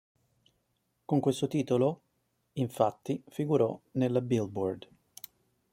[1.05, 2.01] Con questo titolo
[2.53, 4.87] infatti figurò nella Billboard.